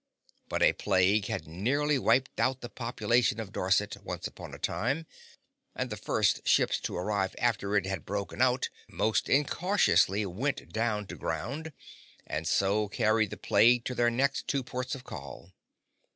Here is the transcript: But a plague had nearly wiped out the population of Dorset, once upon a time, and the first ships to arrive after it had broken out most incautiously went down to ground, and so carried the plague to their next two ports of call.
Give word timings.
But 0.49 0.63
a 0.63 0.73
plague 0.73 1.27
had 1.27 1.47
nearly 1.47 1.99
wiped 1.99 2.39
out 2.39 2.61
the 2.61 2.69
population 2.71 3.39
of 3.39 3.51
Dorset, 3.51 3.97
once 4.03 4.25
upon 4.25 4.51
a 4.51 4.57
time, 4.57 5.05
and 5.75 5.91
the 5.91 5.95
first 5.95 6.47
ships 6.47 6.79
to 6.79 6.97
arrive 6.97 7.35
after 7.37 7.75
it 7.75 7.85
had 7.85 8.03
broken 8.03 8.41
out 8.41 8.69
most 8.87 9.29
incautiously 9.29 10.25
went 10.25 10.73
down 10.73 11.05
to 11.05 11.15
ground, 11.15 11.71
and 12.25 12.47
so 12.47 12.87
carried 12.87 13.29
the 13.29 13.37
plague 13.37 13.85
to 13.85 13.93
their 13.93 14.09
next 14.09 14.47
two 14.47 14.63
ports 14.63 14.95
of 14.95 15.03
call. 15.03 15.51